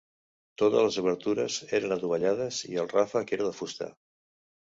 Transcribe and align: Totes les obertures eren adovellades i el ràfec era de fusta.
Totes 0.61 0.85
les 0.87 0.95
obertures 1.01 1.57
eren 1.79 1.93
adovellades 1.97 2.63
i 2.71 2.81
el 2.85 2.91
ràfec 2.95 3.35
era 3.39 3.47
de 3.51 3.53
fusta. 3.61 3.93